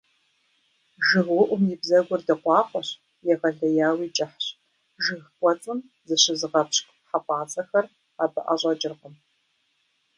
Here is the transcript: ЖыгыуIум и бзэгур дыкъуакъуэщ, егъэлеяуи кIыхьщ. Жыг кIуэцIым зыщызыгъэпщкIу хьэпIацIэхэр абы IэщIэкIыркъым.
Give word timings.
ЖыгыуIум 1.07 1.63
и 1.73 1.75
бзэгур 1.81 2.21
дыкъуакъуэщ, 2.27 2.89
егъэлеяуи 3.33 4.13
кIыхьщ. 4.15 4.45
Жыг 5.03 5.21
кIуэцIым 5.37 5.79
зыщызыгъэпщкIу 6.07 6.93
хьэпIацIэхэр 7.09 7.85
абы 8.23 8.39
IэщIэкIыркъым. 8.43 9.15